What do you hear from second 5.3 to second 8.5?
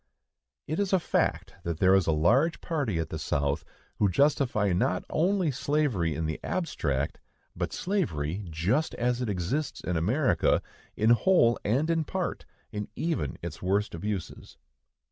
slavery in the abstract, but slavery